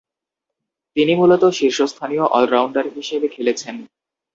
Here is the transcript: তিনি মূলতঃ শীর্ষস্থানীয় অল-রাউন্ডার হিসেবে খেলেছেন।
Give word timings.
তিনি 0.95 1.13
মূলতঃ 1.15 1.51
শীর্ষস্থানীয় 1.51 2.25
অল-রাউন্ডার 2.31 2.85
হিসেবে 2.95 3.27
খেলেছেন। 3.27 3.75